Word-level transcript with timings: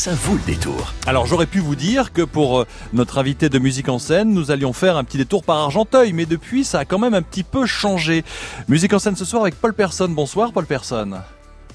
ça 0.00 0.14
vaut 0.14 0.36
le 0.36 0.46
détour. 0.46 0.94
Alors 1.06 1.26
j'aurais 1.26 1.44
pu 1.44 1.58
vous 1.58 1.76
dire 1.76 2.14
que 2.14 2.22
pour 2.22 2.60
euh, 2.60 2.66
notre 2.94 3.18
invité 3.18 3.50
de 3.50 3.58
musique 3.58 3.90
en 3.90 3.98
scène, 3.98 4.32
nous 4.32 4.50
allions 4.50 4.72
faire 4.72 4.96
un 4.96 5.04
petit 5.04 5.18
détour 5.18 5.42
par 5.42 5.58
Argenteuil, 5.58 6.14
mais 6.14 6.24
depuis 6.24 6.64
ça 6.64 6.78
a 6.78 6.84
quand 6.86 6.98
même 6.98 7.12
un 7.12 7.20
petit 7.20 7.42
peu 7.42 7.66
changé. 7.66 8.24
Musique 8.66 8.94
en 8.94 8.98
scène 8.98 9.14
ce 9.14 9.26
soir 9.26 9.42
avec 9.42 9.56
Paul 9.56 9.74
Person. 9.74 10.08
Bonsoir 10.08 10.54
Paul 10.54 10.64
Person. 10.64 11.18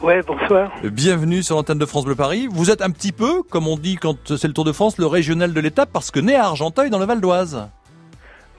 Ouais, 0.01 0.23
bonsoir. 0.23 0.71
Bienvenue 0.83 1.43
sur 1.43 1.55
l'antenne 1.55 1.77
de 1.77 1.85
France 1.85 2.05
Bleu 2.05 2.15
Paris. 2.15 2.47
Vous 2.51 2.71
êtes 2.71 2.81
un 2.81 2.89
petit 2.89 3.11
peu, 3.11 3.43
comme 3.43 3.67
on 3.67 3.77
dit 3.77 3.95
quand 3.95 4.17
c'est 4.35 4.47
le 4.47 4.53
Tour 4.53 4.65
de 4.65 4.71
France, 4.71 4.97
le 4.97 5.05
régional 5.05 5.53
de 5.53 5.59
l'étape 5.59 5.91
parce 5.93 6.09
que 6.09 6.19
né 6.19 6.33
à 6.33 6.45
Argenteuil 6.45 6.89
dans 6.89 6.97
le 6.97 7.05
Val 7.05 7.21
d'Oise. 7.21 7.67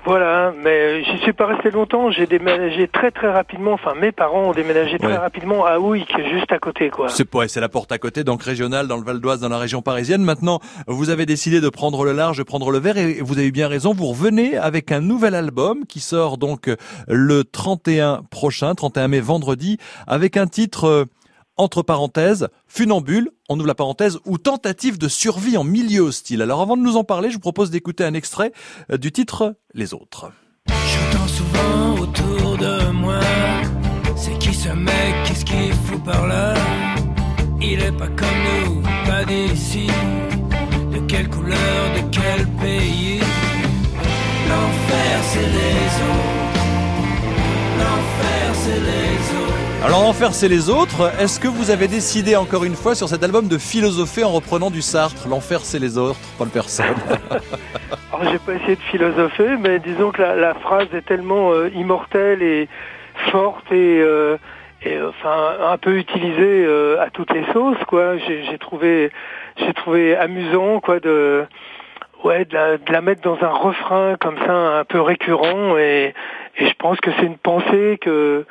Voilà, 0.06 0.52
mais 0.62 1.02
j'y 1.04 1.18
suis 1.18 1.32
pas 1.32 1.46
resté 1.46 1.72
longtemps. 1.72 2.12
J'ai 2.12 2.26
déménagé 2.26 2.86
très 2.86 3.10
très 3.10 3.28
rapidement. 3.30 3.72
Enfin, 3.72 3.92
mes 4.00 4.12
parents 4.12 4.50
ont 4.50 4.52
déménagé 4.52 4.98
très 4.98 5.08
Ouais. 5.08 5.16
rapidement 5.16 5.66
à 5.66 5.80
Houille, 5.80 6.04
qui 6.06 6.20
est 6.20 6.30
juste 6.30 6.52
à 6.52 6.58
côté, 6.58 6.90
quoi. 6.90 7.08
C'est 7.08 7.32
ouais, 7.34 7.48
c'est 7.48 7.60
la 7.60 7.68
porte 7.68 7.90
à 7.90 7.98
côté, 7.98 8.22
donc 8.22 8.42
régional 8.42 8.86
dans 8.86 8.96
le 8.96 9.02
Val 9.02 9.18
d'Oise, 9.20 9.40
dans 9.40 9.48
la 9.48 9.58
région 9.58 9.82
parisienne. 9.82 10.22
Maintenant, 10.22 10.60
vous 10.86 11.10
avez 11.10 11.26
décidé 11.26 11.60
de 11.60 11.68
prendre 11.68 12.04
le 12.04 12.12
large, 12.12 12.38
de 12.38 12.44
prendre 12.44 12.70
le 12.70 12.78
vert, 12.78 12.96
et 12.96 13.20
vous 13.20 13.38
avez 13.38 13.50
bien 13.50 13.66
raison. 13.66 13.92
Vous 13.94 14.06
revenez 14.06 14.56
avec 14.56 14.92
un 14.92 15.00
nouvel 15.00 15.34
album 15.34 15.84
qui 15.88 15.98
sort 15.98 16.38
donc 16.38 16.70
le 17.08 17.42
31 17.42 18.22
prochain, 18.30 18.76
31 18.76 19.08
mai, 19.08 19.18
vendredi, 19.20 19.76
avec 20.06 20.36
un 20.36 20.46
titre 20.46 20.84
euh, 20.84 21.04
entre 21.56 21.82
parenthèses, 21.82 22.48
funambule, 22.66 23.30
on 23.48 23.56
ouvre 23.58 23.66
la 23.66 23.74
parenthèse, 23.74 24.18
ou 24.24 24.38
tentative 24.38 24.98
de 24.98 25.08
survie 25.08 25.56
en 25.56 25.64
milieu 25.64 26.02
hostile. 26.02 26.42
Alors 26.42 26.60
avant 26.60 26.76
de 26.76 26.82
nous 26.82 26.96
en 26.96 27.04
parler, 27.04 27.30
je 27.30 27.34
vous 27.34 27.40
propose 27.40 27.70
d'écouter 27.70 28.04
un 28.04 28.14
extrait 28.14 28.52
euh, 28.90 28.96
du 28.96 29.12
titre 29.12 29.56
Les 29.74 29.94
autres. 29.94 30.30
J'entends 30.68 31.28
souvent 31.28 32.00
autour 32.00 32.56
de 32.58 32.90
moi 32.90 33.20
C'est 34.16 34.38
qui 34.38 34.54
ce 34.54 34.70
mec, 34.70 35.14
qu'est-ce 35.26 35.44
qu'il 35.44 35.72
fout 35.72 36.02
par 36.04 36.26
là? 36.26 36.54
Il 37.60 37.80
est 37.82 37.96
pas 37.96 38.08
comme 38.08 38.28
nous, 38.64 38.82
pas 39.06 39.24
d'ici 39.24 39.86
De 40.92 40.98
quelle 41.06 41.28
couleur, 41.28 41.58
de 41.96 42.10
quel 42.10 42.46
pays 42.60 43.20
Alors 49.86 50.02
l'enfer 50.02 50.34
c'est 50.34 50.48
les 50.48 50.68
autres. 50.68 51.12
Est-ce 51.20 51.38
que 51.38 51.46
vous 51.46 51.70
avez 51.70 51.86
décidé 51.86 52.34
encore 52.34 52.64
une 52.64 52.74
fois 52.74 52.96
sur 52.96 53.08
cet 53.08 53.22
album 53.22 53.46
de 53.46 53.56
philosopher 53.56 54.24
en 54.24 54.32
reprenant 54.32 54.68
du 54.68 54.82
Sartre? 54.82 55.28
L'enfer 55.28 55.60
c'est 55.60 55.78
les 55.78 55.96
autres, 55.96 56.18
Paul 56.38 56.48
Personne. 56.48 56.96
Alors, 58.12 58.28
j'ai 58.32 58.40
pas 58.40 58.54
essayé 58.54 58.74
de 58.74 58.80
philosopher, 58.80 59.56
mais 59.60 59.78
disons 59.78 60.10
que 60.10 60.22
la, 60.22 60.54
phrase 60.54 60.88
est 60.92 61.06
tellement 61.06 61.52
euh, 61.52 61.70
immortelle 61.72 62.42
et 62.42 62.68
forte 63.30 63.70
et, 63.70 64.00
euh, 64.02 64.36
et, 64.82 65.00
enfin 65.00 65.54
un 65.70 65.78
peu 65.78 65.96
utilisée 65.96 66.64
euh, 66.66 67.00
à 67.00 67.10
toutes 67.10 67.32
les 67.32 67.44
sauces, 67.52 67.84
quoi. 67.86 68.16
J'ai 68.18 68.58
trouvé, 68.58 69.12
j'ai 69.56 69.72
trouvé 69.72 70.16
amusant, 70.16 70.80
quoi, 70.80 70.98
de 70.98 71.44
ouais, 72.24 72.44
de 72.44 72.54
la, 72.54 72.76
de 72.78 72.92
la 72.92 73.02
mettre 73.02 73.22
dans 73.22 73.38
un 73.40 73.52
refrain 73.52 74.16
comme 74.20 74.38
ça, 74.44 74.78
un 74.80 74.84
peu 74.84 75.00
récurrent, 75.00 75.78
et, 75.78 76.12
et 76.58 76.66
je 76.66 76.74
pense 76.76 76.98
que 77.00 77.12
c'est 77.20 77.26
une 77.26 77.38
pensée 77.38 77.98
que 78.00 78.44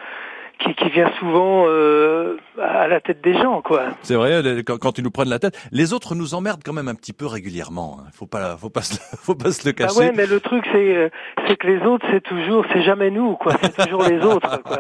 qui, 0.59 0.73
qui 0.75 0.89
vient 0.89 1.11
souvent 1.19 1.65
euh, 1.67 2.37
à 2.61 2.87
la 2.87 2.99
tête 3.01 3.21
des 3.23 3.33
gens, 3.33 3.61
quoi. 3.61 3.83
C'est 4.03 4.15
vrai, 4.15 4.63
quand, 4.65 4.77
quand 4.77 4.97
ils 4.97 5.03
nous 5.03 5.11
prennent 5.11 5.29
la 5.29 5.39
tête. 5.39 5.57
Les 5.71 5.93
autres 5.93 6.15
nous 6.15 6.33
emmerdent 6.33 6.61
quand 6.63 6.73
même 6.73 6.87
un 6.87 6.95
petit 6.95 7.13
peu 7.13 7.25
régulièrement. 7.25 7.99
hein. 8.01 8.09
Faut 8.13 8.25
pas, 8.27 8.57
faut 8.57 8.69
pas, 8.69 8.81
se, 8.81 8.95
faut 9.17 9.35
pas 9.35 9.51
se 9.51 9.67
le 9.67 9.73
Ah 9.77 9.83
cacher. 9.87 9.99
ouais, 9.99 10.11
mais 10.15 10.25
le 10.27 10.39
truc 10.39 10.63
c'est 10.71 10.95
euh, 10.95 11.09
c'est 11.47 11.55
que 11.57 11.67
les 11.67 11.81
autres 11.85 12.05
c'est 12.11 12.21
toujours 12.23 12.65
c'est 12.73 12.83
jamais 12.83 13.11
nous 13.11 13.35
quoi, 13.35 13.53
c'est 13.61 13.75
toujours 13.85 14.03
les 14.03 14.19
autres 14.19 14.61
quoi. 14.63 14.79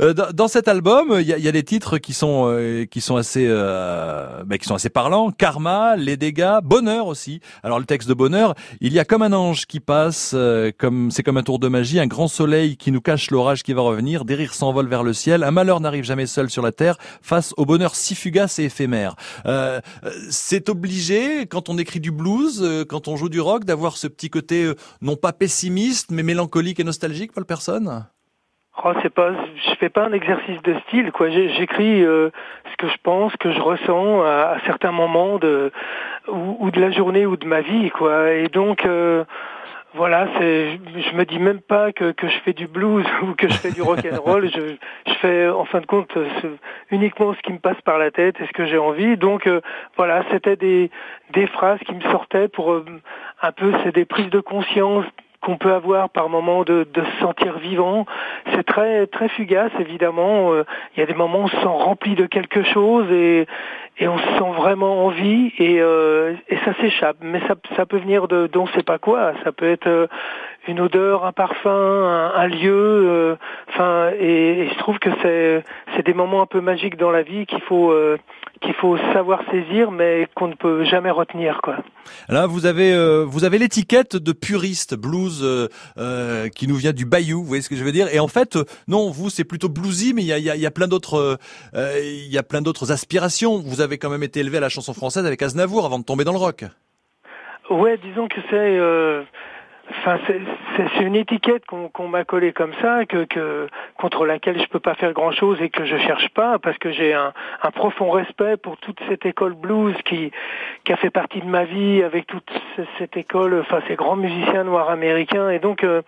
Euh, 0.00 0.12
dans, 0.12 0.30
dans 0.32 0.48
cet 0.48 0.68
album, 0.68 1.16
il 1.20 1.26
y 1.26 1.32
a, 1.34 1.38
y 1.38 1.48
a 1.48 1.52
des 1.52 1.62
titres 1.62 1.98
qui 1.98 2.12
sont, 2.12 2.44
euh, 2.48 2.84
qui 2.86 3.00
sont 3.00 3.16
assez, 3.16 3.46
euh, 3.48 4.42
bah, 4.44 4.58
qui 4.58 4.66
sont 4.66 4.74
assez 4.74 4.90
parlants. 4.90 5.30
Karma, 5.30 5.96
les 5.96 6.16
dégâts, 6.16 6.58
bonheur 6.62 7.06
aussi. 7.06 7.40
Alors 7.62 7.78
le 7.78 7.84
texte 7.84 8.08
de 8.08 8.14
bonheur, 8.14 8.54
il 8.80 8.92
y 8.92 8.98
a 8.98 9.04
comme 9.04 9.22
un 9.22 9.32
ange 9.32 9.66
qui 9.66 9.80
passe, 9.80 10.32
euh, 10.34 10.70
comme 10.76 11.10
c'est 11.10 11.22
comme 11.22 11.36
un 11.36 11.42
tour 11.42 11.58
de 11.58 11.68
magie, 11.68 12.00
un 12.00 12.06
grand 12.06 12.28
soleil 12.28 12.76
qui 12.76 12.92
nous 12.92 13.00
cache 13.00 13.30
l'orage 13.30 13.62
qui 13.62 13.72
va 13.72 13.82
revenir, 13.82 14.24
des 14.24 14.34
rires 14.34 14.54
s'envolent 14.54 14.79
vers 14.86 15.02
le 15.02 15.12
ciel, 15.12 15.42
un 15.42 15.50
malheur 15.50 15.80
n'arrive 15.80 16.04
jamais 16.04 16.26
seul 16.26 16.50
sur 16.50 16.62
la 16.62 16.72
terre 16.72 16.96
face 17.22 17.54
au 17.56 17.64
bonheur 17.64 17.94
si 17.94 18.14
fugace 18.14 18.58
et 18.58 18.64
éphémère. 18.64 19.14
Euh, 19.46 19.80
euh, 20.04 20.10
c'est 20.30 20.68
obligé 20.68 21.46
quand 21.46 21.68
on 21.68 21.78
écrit 21.78 22.00
du 22.00 22.10
blues, 22.10 22.62
euh, 22.62 22.84
quand 22.84 23.08
on 23.08 23.16
joue 23.16 23.28
du 23.28 23.40
rock, 23.40 23.64
d'avoir 23.64 23.96
ce 23.96 24.06
petit 24.06 24.30
côté 24.30 24.72
non 25.02 25.16
pas 25.16 25.32
pessimiste 25.32 26.10
mais 26.10 26.22
mélancolique 26.22 26.80
et 26.80 26.84
nostalgique, 26.84 27.32
Paul 27.32 27.44
Personne. 27.44 28.06
Oh, 28.84 28.92
c'est 29.02 29.12
pas 29.12 29.32
je 29.32 29.74
fais 29.78 29.90
pas 29.90 30.04
un 30.04 30.12
exercice 30.12 30.62
de 30.62 30.74
style 30.86 31.12
quoi, 31.12 31.28
j'écris 31.28 32.00
ce 32.00 32.76
que 32.78 32.88
je 32.88 32.96
pense, 33.02 33.36
que 33.36 33.52
je 33.52 33.60
ressens 33.60 34.22
à, 34.22 34.56
certains 34.64 34.92
moments 34.92 35.38
de 35.38 35.70
ou, 36.28 36.70
de 36.70 36.80
la 36.80 36.90
journée 36.90 37.26
ou 37.26 37.36
de 37.36 37.46
ma 37.46 37.60
vie 37.60 37.90
quoi. 37.90 38.32
Et 38.32 38.48
donc 38.48 38.86
voilà, 39.94 40.28
c'est 40.38 40.78
je 40.96 41.16
me 41.16 41.24
dis 41.24 41.38
même 41.38 41.60
pas 41.60 41.92
que, 41.92 42.14
je 42.22 42.38
fais 42.44 42.52
du 42.52 42.68
blues 42.68 43.04
ou 43.22 43.34
que 43.34 43.48
je 43.48 43.54
fais 43.54 43.72
du 43.72 43.82
rock 43.82 44.00
and 44.10 44.20
roll, 44.20 44.48
je, 44.48 44.76
fais 45.20 45.48
en 45.48 45.64
fin 45.64 45.80
de 45.80 45.86
compte 45.86 46.16
uniquement 46.90 47.34
ce 47.34 47.40
qui 47.40 47.52
me 47.52 47.58
passe 47.58 47.80
par 47.82 47.98
la 47.98 48.10
tête 48.10 48.36
et 48.40 48.46
ce 48.46 48.52
que 48.52 48.66
j'ai 48.66 48.78
envie. 48.78 49.16
Donc 49.16 49.46
euh, 49.46 49.60
voilà, 49.96 50.24
c'était 50.30 50.56
des 50.56 50.90
des 51.32 51.46
phrases 51.48 51.80
qui 51.80 51.94
me 51.94 52.02
sortaient 52.02 52.48
pour 52.48 52.72
euh, 52.72 52.84
un 53.42 53.52
peu 53.52 53.72
c'est 53.82 53.94
des 53.94 54.04
prises 54.04 54.30
de 54.30 54.40
conscience 54.40 55.04
qu'on 55.40 55.56
peut 55.56 55.72
avoir 55.72 56.10
par 56.10 56.28
moment 56.28 56.64
de, 56.64 56.86
de 56.92 57.02
se 57.02 57.20
sentir 57.20 57.58
vivant. 57.58 58.06
C'est 58.54 58.64
très 58.64 59.06
très 59.06 59.28
fugace 59.28 59.72
évidemment. 59.80 60.52
Euh, 60.52 60.64
Il 60.94 61.00
y 61.00 61.02
a 61.02 61.06
des 61.06 61.14
moments 61.14 61.40
où 61.40 61.44
on 61.44 61.48
se 61.48 61.56
sent 61.56 61.64
rempli 61.64 62.14
de 62.14 62.26
quelque 62.26 62.62
chose 62.62 63.10
et 63.10 63.46
et 64.00 64.08
on 64.08 64.18
se 64.18 64.24
sent 64.24 64.52
vraiment 64.56 65.04
en 65.04 65.10
vie 65.10 65.52
et 65.58 65.80
euh, 65.80 66.34
ça 66.64 66.72
s'échappe. 66.80 67.18
Mais 67.20 67.40
ça 67.76 67.86
peut 67.86 67.98
venir 67.98 68.28
de 68.28 68.46
d'on 68.46 68.66
sait 68.68 68.82
pas 68.82 68.98
quoi. 68.98 69.34
Ça 69.44 69.52
peut 69.52 69.70
être 69.70 69.86
euh, 69.86 70.06
une 70.66 70.80
odeur, 70.80 71.26
un 71.26 71.32
parfum, 71.32 71.70
un, 72.34 72.46
lieu. 72.46 72.72
euh, 72.72 73.36
Enfin 73.68 74.10
et, 74.18 74.68
je 74.72 74.78
trouve 74.78 74.98
que 74.98 75.10
c'est 75.22 76.02
des 76.04 76.14
moments 76.14 76.40
un 76.40 76.46
peu 76.46 76.62
magiques 76.62 76.96
dans 76.96 77.10
la 77.10 77.22
vie 77.22 77.44
qu'il 77.44 77.60
faut 77.60 77.94
qu'il 78.62 78.74
faut 78.74 78.96
savoir 79.12 79.40
saisir 79.50 79.90
mais 79.90 80.28
qu'on 80.34 80.48
ne 80.48 80.54
peut 80.54 80.84
jamais 80.84 81.10
retenir 81.10 81.60
quoi. 81.62 81.76
Là, 82.28 82.46
vous 82.46 82.66
avez 82.66 83.24
vous 83.24 83.44
avez 83.44 83.58
l'étiquette 83.58 84.16
de 84.16 84.32
puriste 84.32 84.94
blues 84.94 85.68
qui 86.54 86.68
nous 86.68 86.76
vient 86.76 86.92
du 86.92 87.04
Bayou. 87.04 87.40
Vous 87.40 87.46
voyez 87.46 87.62
ce 87.62 87.68
que 87.68 87.76
je 87.76 87.84
veux 87.84 87.92
dire? 87.92 88.08
Et 88.12 88.20
en 88.20 88.28
fait, 88.28 88.58
non, 88.88 89.10
vous 89.10 89.28
c'est 89.28 89.44
plutôt 89.44 89.68
bluesy, 89.68 90.14
mais 90.14 90.22
il 90.22 90.26
y 90.26 90.66
a, 90.66 90.70
plein 90.70 90.88
d'autres 90.88 91.38
il 91.74 92.32
y 92.32 92.38
a 92.38 92.42
plein 92.42 92.62
d'autres 92.62 92.92
aspirations. 92.92 93.58
Vous 93.58 93.82
quand 93.98 94.10
même 94.10 94.22
été 94.22 94.40
élevé 94.40 94.58
à 94.58 94.60
la 94.60 94.68
chanson 94.68 94.92
française 94.94 95.26
avec 95.26 95.42
Aznavour 95.42 95.84
avant 95.86 95.98
de 95.98 96.04
tomber 96.04 96.24
dans 96.24 96.32
le 96.32 96.38
rock. 96.38 96.64
Ouais, 97.70 97.96
disons 97.98 98.26
que 98.26 98.40
c'est, 98.50 98.78
euh, 98.78 99.22
enfin, 100.00 100.18
c'est, 100.26 100.40
une 101.04 101.14
étiquette 101.14 101.64
qu'on, 101.66 102.08
m'a 102.08 102.24
collée 102.24 102.52
comme 102.52 102.72
ça, 102.82 103.04
que, 103.06 103.24
que 103.24 103.68
contre 103.96 104.26
laquelle 104.26 104.60
je 104.60 104.66
peux 104.66 104.80
pas 104.80 104.94
faire 104.94 105.12
grand 105.12 105.30
chose 105.30 105.60
et 105.62 105.70
que 105.70 105.84
je 105.84 105.96
cherche 105.98 106.28
pas, 106.30 106.58
parce 106.58 106.76
que 106.78 106.90
j'ai 106.90 107.14
un, 107.14 107.32
un 107.62 107.70
profond 107.70 108.10
respect 108.10 108.56
pour 108.56 108.76
toute 108.78 108.98
cette 109.08 109.24
école 109.24 109.54
blues 109.54 109.94
qui, 110.04 110.32
qui 110.84 110.92
a 110.92 110.96
fait 110.96 111.10
partie 111.10 111.40
de 111.40 111.46
ma 111.46 111.64
vie, 111.64 112.02
avec 112.02 112.26
toute 112.26 112.50
ce- 112.76 112.82
cette 112.98 113.16
école, 113.16 113.60
enfin, 113.60 113.80
ces 113.88 113.94
grands 113.94 114.16
musiciens 114.16 114.64
noirs 114.64 114.90
américains, 114.90 115.50
et 115.50 115.58
donc. 115.60 115.84
euh, 115.84 116.02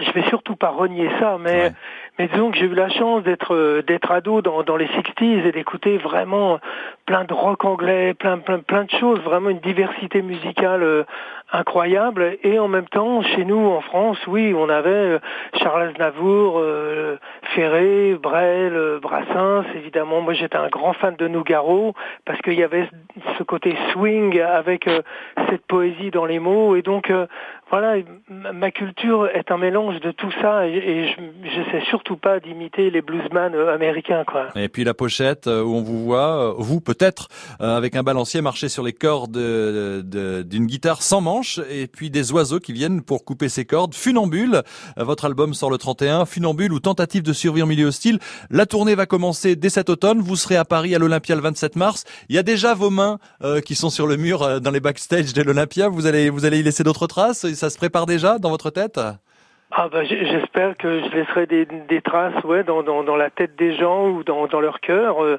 je 0.00 0.12
vais 0.12 0.22
surtout 0.28 0.54
pas 0.54 0.68
renier 0.70 1.10
ça, 1.18 1.38
mais 1.40 1.60
Ouais. 1.60 1.72
Mais 2.18 2.26
disons 2.28 2.50
que 2.50 2.58
j'ai 2.58 2.66
eu 2.66 2.74
la 2.74 2.88
chance 2.88 3.22
d'être 3.22 3.54
euh, 3.54 3.82
d'être 3.82 4.10
ado 4.10 4.42
dans 4.42 4.62
dans 4.64 4.76
les 4.76 4.86
60s 4.86 5.46
et 5.46 5.52
d'écouter 5.52 5.98
vraiment 5.98 6.58
plein 7.06 7.24
de 7.24 7.32
rock 7.32 7.64
anglais, 7.64 8.14
plein 8.14 8.38
plein 8.38 8.58
plein 8.58 8.84
de 8.84 8.90
choses, 8.90 9.20
vraiment 9.20 9.50
une 9.50 9.60
diversité 9.60 10.20
musicale 10.20 10.82
euh, 10.82 11.04
incroyable 11.52 12.36
et 12.42 12.58
en 12.58 12.68
même 12.68 12.88
temps 12.88 13.22
chez 13.22 13.44
nous 13.44 13.66
en 13.68 13.80
France, 13.80 14.18
oui, 14.26 14.52
on 14.56 14.68
avait 14.68 14.90
euh, 14.90 15.18
Charles 15.54 15.90
Aznavour, 15.90 16.62
Ferré, 17.54 18.16
Brel, 18.20 18.98
Brassens, 19.00 19.64
évidemment. 19.74 20.20
Moi, 20.20 20.34
j'étais 20.34 20.56
un 20.56 20.68
grand 20.68 20.92
fan 20.92 21.16
de 21.16 21.28
Nougaro 21.28 21.94
parce 22.26 22.40
qu'il 22.42 22.54
y 22.54 22.62
avait 22.62 22.88
ce 23.38 23.42
côté 23.44 23.74
swing 23.92 24.40
avec 24.40 24.88
cette 25.48 25.66
poésie 25.66 26.10
dans 26.10 26.26
les 26.26 26.38
mots 26.38 26.76
et 26.76 26.82
donc 26.82 27.10
voilà, 27.70 27.96
ma 28.30 28.70
culture 28.70 29.26
est 29.28 29.50
un 29.50 29.58
mélange 29.58 30.00
de 30.00 30.10
tout 30.10 30.30
ça 30.40 30.66
et, 30.66 31.08
je 31.08 31.22
j'essaie 31.48 31.84
surtout 31.88 32.16
pas 32.16 32.40
d'imiter 32.40 32.90
les 32.90 33.02
bluesman 33.02 33.54
euh, 33.54 33.74
américains 33.74 34.24
quoi. 34.26 34.46
Et 34.56 34.68
puis 34.68 34.84
la 34.84 34.94
pochette 34.94 35.46
euh, 35.46 35.62
où 35.62 35.74
on 35.74 35.82
vous 35.82 36.02
voit, 36.04 36.50
euh, 36.50 36.54
vous 36.58 36.80
peut-être, 36.80 37.28
avec 37.60 37.96
un 37.96 38.02
balancier 38.02 38.40
marcher 38.40 38.68
sur 38.68 38.82
les 38.82 38.92
cordes 38.92 39.32
de- 39.32 40.42
d'une 40.42 40.66
guitare 40.66 41.02
sans 41.02 41.20
manche, 41.20 41.60
et 41.70 41.86
puis 41.86 42.10
des 42.10 42.32
oiseaux 42.32 42.60
qui 42.60 42.72
viennent 42.72 43.02
pour 43.02 43.24
couper 43.24 43.48
ces 43.48 43.64
cordes. 43.64 43.94
Funambule, 43.94 44.62
votre 44.96 45.24
album 45.24 45.54
sort 45.54 45.70
le 45.70 45.78
31, 45.78 46.24
Funambule 46.26 46.72
ou 46.72 46.80
tentative 46.80 47.22
de 47.22 47.32
survie 47.32 47.62
en 47.62 47.66
milieu 47.66 47.86
hostile. 47.86 48.18
La 48.50 48.66
tournée 48.66 48.94
va 48.94 49.06
commencer 49.06 49.56
dès 49.56 49.68
cet 49.70 49.90
automne. 49.90 50.20
Vous 50.20 50.36
serez 50.36 50.56
à 50.56 50.64
Paris 50.64 50.94
à 50.94 50.98
l'Olympia 50.98 51.34
le 51.34 51.42
27 51.42 51.76
mars. 51.76 52.04
Il 52.28 52.36
y 52.36 52.38
a 52.38 52.42
déjà 52.42 52.74
vos 52.74 52.90
mains 52.90 53.18
qui 53.64 53.74
sont 53.74 53.90
sur 53.90 54.06
le 54.06 54.16
mur 54.16 54.60
dans 54.60 54.70
les 54.70 54.80
backstage 54.80 55.32
de 55.32 55.42
l'Olympia. 55.42 55.88
Vous 55.88 56.06
allez, 56.06 56.30
vous 56.30 56.44
allez 56.44 56.60
y 56.60 56.62
laisser 56.62 56.82
d'autres 56.84 57.06
traces. 57.06 57.46
Ça 57.58 57.70
se 57.70 57.76
prépare 57.76 58.06
déjà 58.06 58.38
dans 58.38 58.50
votre 58.50 58.70
tête? 58.70 59.00
Ah 59.70 59.88
bah 59.92 60.02
j'espère 60.04 60.76
que 60.78 61.00
je 61.02 61.08
laisserai 61.14 61.46
des, 61.46 61.66
des 61.88 62.00
traces 62.00 62.42
ouais 62.44 62.64
dans, 62.64 62.82
dans, 62.82 63.02
dans 63.04 63.16
la 63.16 63.28
tête 63.30 63.54
des 63.58 63.76
gens 63.76 64.08
ou 64.08 64.22
dans, 64.24 64.46
dans 64.46 64.60
leur 64.60 64.80
cœur. 64.80 65.22
euh. 65.22 65.38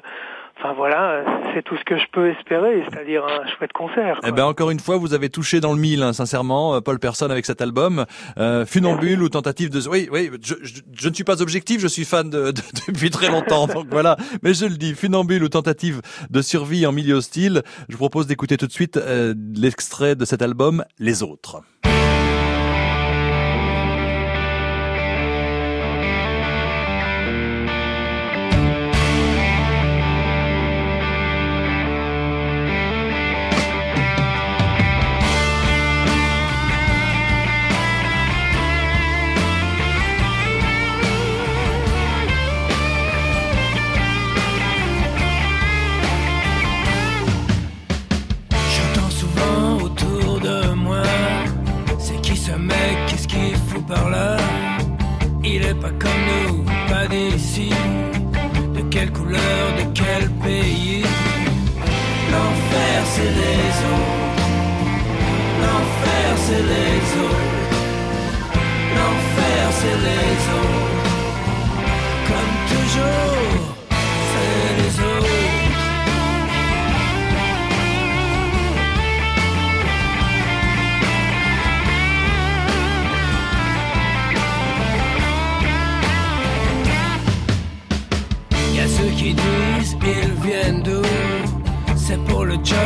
Enfin 0.62 0.74
voilà, 0.74 1.24
c'est 1.54 1.62
tout 1.62 1.74
ce 1.78 1.84
que 1.84 1.96
je 1.96 2.04
peux 2.12 2.28
espérer, 2.28 2.84
c'est-à-dire 2.90 3.24
un 3.24 3.46
chouette 3.56 3.72
concert. 3.72 4.20
Eh 4.26 4.30
ben 4.30 4.44
encore 4.44 4.70
une 4.70 4.78
fois, 4.78 4.98
vous 4.98 5.14
avez 5.14 5.30
touché 5.30 5.58
dans 5.58 5.72
le 5.72 5.78
mille, 5.80 6.02
hein, 6.02 6.12
sincèrement, 6.12 6.74
euh, 6.74 6.80
Paul 6.82 6.98
Person 6.98 7.30
avec 7.30 7.46
cet 7.46 7.62
album, 7.62 8.04
euh, 8.36 8.66
Funambule 8.66 9.22
ou 9.22 9.30
tentative 9.30 9.70
de. 9.70 9.80
Oui, 9.88 10.10
oui, 10.12 10.30
je, 10.44 10.54
je, 10.62 11.08
ne 11.08 11.14
suis 11.14 11.24
pas 11.24 11.40
objectif, 11.40 11.80
je 11.80 11.86
suis 11.86 12.04
fan 12.04 12.28
de, 12.28 12.50
de, 12.50 12.60
depuis 12.88 13.08
très 13.08 13.28
longtemps, 13.28 13.68
donc 13.68 13.86
voilà. 13.90 14.18
Mais 14.42 14.52
je 14.52 14.66
le 14.66 14.76
dis, 14.76 14.94
Funambule 14.94 15.42
ou 15.42 15.48
tentative 15.48 16.02
de 16.28 16.42
survie 16.42 16.86
en 16.86 16.92
milieu 16.92 17.14
hostile. 17.14 17.62
Je 17.88 17.94
vous 17.94 18.00
propose 18.00 18.26
d'écouter 18.26 18.58
tout 18.58 18.66
de 18.66 18.72
suite 18.72 18.98
euh, 18.98 19.32
l'extrait 19.56 20.14
de 20.14 20.26
cet 20.26 20.42
album, 20.42 20.84
Les 20.98 21.22
Autres. 21.22 21.62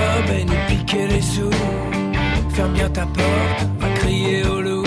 robe 0.05 0.31
et 0.39 0.45
nous 0.45 0.63
piquer 0.69 1.07
les 1.09 1.23
sous. 1.23 1.51
Ferme 2.55 2.73
bien 2.73 2.89
ta 2.89 3.07
porte, 3.07 3.61
va 3.81 3.89
crier 4.01 4.45
au 4.47 4.61
loup. 4.61 4.85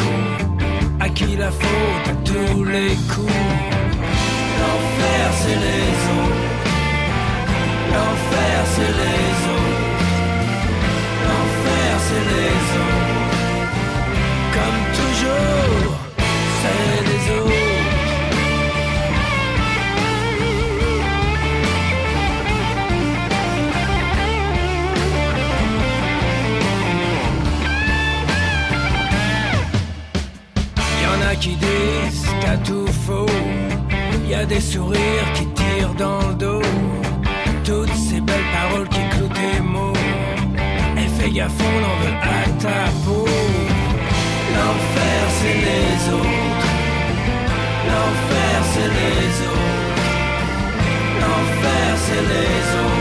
À 0.99 1.09
qui 1.09 1.35
la 1.35 1.51
faute 1.51 2.07
à 2.13 2.15
tous 2.23 2.63
les 2.63 2.95
coups? 3.11 3.41
L'enfer 4.59 5.23
c'est 5.41 5.59
les 5.65 5.89
eaux. 6.15 6.33
L'enfer 7.93 8.57
c'est 8.73 8.93
les 9.01 9.51
eaux. 9.53 9.56
Des 34.47 34.61
sourires 34.61 35.33
qui 35.33 35.45
tirent 35.47 35.93
dans 35.97 36.29
le 36.29 36.35
dos. 36.35 36.61
Toutes 37.63 37.93
ces 37.95 38.21
belles 38.21 38.49
paroles 38.53 38.87
qui 38.87 38.99
clouent 39.09 39.33
tes 39.33 39.61
mots. 39.61 39.93
Et 40.97 41.07
fais 41.19 41.29
gaffe, 41.29 41.51
on 41.59 41.83
en 41.83 41.95
veut 42.01 42.17
à 42.21 42.49
ta 42.61 42.79
peau. 43.03 43.25
L'enfer, 44.55 45.21
c'est 45.39 45.59
les 45.67 46.13
autres. 46.13 46.67
L'enfer, 47.89 48.55
c'est 48.73 48.91
les 48.99 49.31
autres. 49.47 50.03
L'enfer, 51.21 51.97
c'est 52.05 52.25
les 52.33 52.79
autres. 52.79 52.96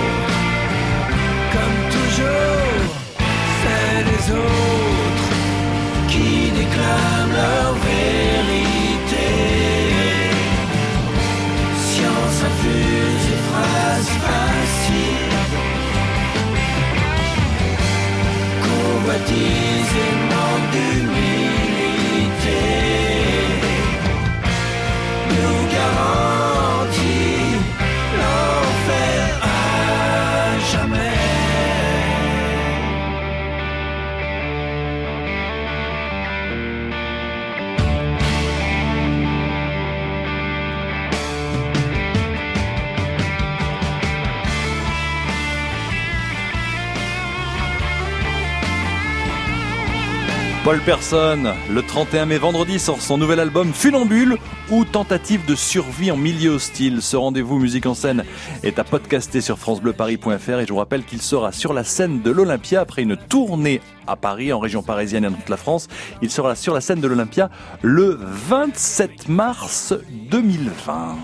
Paul 50.67 50.81
Person, 50.81 51.55
le 51.71 51.81
31 51.81 52.27
mai 52.27 52.39
vendredi, 52.39 52.81
sort 52.81 53.01
son 53.01 53.19
nouvel 53.19 53.39
album 53.39 53.73
Funambule 53.73 54.37
ou 54.69 54.85
Tentative 54.85 55.47
de 55.47 55.55
survie 55.55 56.11
en 56.11 56.17
milieu 56.17 56.51
hostile. 56.51 57.03
Ce 57.03 57.17
rendez-vous 57.17 57.61
musique 57.61 57.87
en 57.87 57.95
scène 57.95 58.25
est 58.65 58.81
à 58.81 58.83
podcaster 58.83 59.41
sur 59.41 59.61
francebleuparis.fr 59.61 60.59
et 60.59 60.67
je 60.67 60.73
vous 60.73 60.81
rappelle 60.81 61.05
qu'il 61.05 61.23
sera 61.23 61.53
sur 61.53 61.73
la 61.73 61.85
scène 61.85 62.21
de 62.21 62.33
l'Olympia 62.33 62.81
après 62.81 63.03
une 63.03 63.17
tournée 63.17 63.81
à 64.09 64.17
Paris, 64.17 64.53
en 64.53 64.59
région 64.59 64.83
parisienne 64.83 65.25
et 65.25 65.29
dans 65.29 65.37
toute 65.37 65.51
la 65.51 65.57
France. 65.57 65.87
Il 66.21 66.33
sera 66.33 66.57
sur 66.57 66.75
la 66.75 66.81
scène 66.81 67.01
de 67.01 67.07
l'Olympia 67.07 67.49
le 67.83 68.19
27 68.21 69.29
mars 69.29 69.95
2020. 70.33 71.17